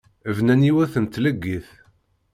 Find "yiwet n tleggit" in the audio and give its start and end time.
0.67-1.67